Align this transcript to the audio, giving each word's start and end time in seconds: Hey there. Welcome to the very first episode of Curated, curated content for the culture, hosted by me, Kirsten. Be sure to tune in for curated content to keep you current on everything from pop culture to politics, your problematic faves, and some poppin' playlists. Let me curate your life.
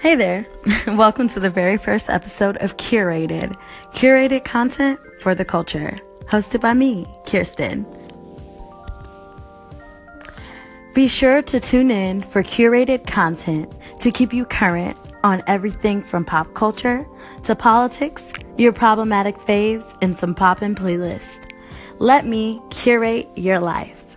Hey 0.00 0.14
there. 0.14 0.46
Welcome 0.86 1.26
to 1.30 1.40
the 1.40 1.50
very 1.50 1.76
first 1.76 2.08
episode 2.08 2.56
of 2.58 2.76
Curated, 2.76 3.56
curated 3.94 4.44
content 4.44 5.00
for 5.18 5.34
the 5.34 5.44
culture, 5.44 5.98
hosted 6.26 6.60
by 6.60 6.72
me, 6.72 7.04
Kirsten. 7.26 7.84
Be 10.94 11.08
sure 11.08 11.42
to 11.42 11.58
tune 11.58 11.90
in 11.90 12.22
for 12.22 12.44
curated 12.44 13.08
content 13.08 13.72
to 13.98 14.12
keep 14.12 14.32
you 14.32 14.44
current 14.44 14.96
on 15.24 15.42
everything 15.48 16.04
from 16.04 16.24
pop 16.24 16.54
culture 16.54 17.04
to 17.42 17.56
politics, 17.56 18.32
your 18.56 18.72
problematic 18.72 19.36
faves, 19.36 19.98
and 20.00 20.16
some 20.16 20.32
poppin' 20.32 20.76
playlists. 20.76 21.44
Let 21.98 22.24
me 22.24 22.62
curate 22.70 23.28
your 23.34 23.58
life. 23.58 24.07